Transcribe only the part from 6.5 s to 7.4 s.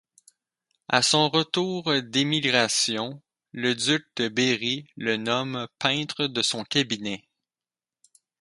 cabinet.